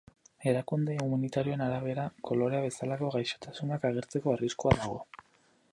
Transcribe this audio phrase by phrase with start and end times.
[0.51, 4.99] Erakunde humanitarioen arabera, kolera bezalako gaixotasunak agertzeko arriskua dago.